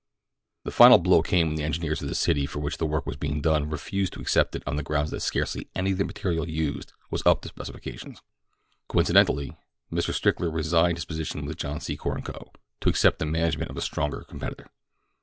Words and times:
The 0.63 0.71
final 0.71 0.97
blow 0.97 1.21
came 1.21 1.45
when 1.49 1.55
the 1.57 1.63
engineers 1.63 2.01
of 2.01 2.07
the 2.09 2.15
city 2.15 2.47
for 2.47 2.57
which 2.57 2.79
the 2.79 2.87
work 2.87 3.05
was 3.05 3.17
being 3.17 3.39
done 3.39 3.69
refused 3.69 4.13
to 4.13 4.19
accept 4.19 4.55
it 4.55 4.63
on 4.65 4.75
the 4.75 4.81
grounds 4.81 5.11
that 5.11 5.19
scarcely 5.19 5.67
any 5.75 5.91
of 5.91 5.99
the 5.99 6.03
material 6.05 6.49
used 6.49 6.93
was 7.11 7.21
up 7.23 7.43
to 7.43 7.49
specifications. 7.49 8.19
Coincidentally 8.87 9.55
Mr. 9.93 10.11
Stickler 10.11 10.49
resigned 10.49 10.97
his 10.97 11.05
position 11.05 11.45
with 11.45 11.57
John 11.57 11.77
Secor 11.77 12.25
& 12.25 12.25
Co., 12.25 12.51
to 12.79 12.89
accept 12.89 13.19
the 13.19 13.27
management 13.27 13.69
of 13.69 13.77
a 13.77 13.81
stronger 13.81 14.23
competitor. 14.23 14.71